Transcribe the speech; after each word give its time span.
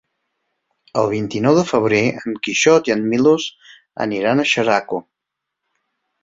El 1.01 1.09
vint-i-nou 1.09 1.57
de 1.59 1.65
febrer 1.71 1.99
en 2.21 2.39
Quixot 2.47 2.89
i 2.91 2.95
en 2.95 3.05
Milos 3.11 3.47
aniran 4.07 4.41
a 4.41 4.47
Xeraco. 4.55 5.01